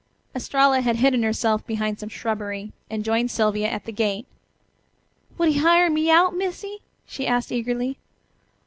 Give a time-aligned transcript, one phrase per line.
[0.33, 4.25] Estralla had hidden herself behind some shrubbery, and joined Sylvia at the gate.
[5.37, 7.99] "Would he hire me out, Missy?" she asked eagerly.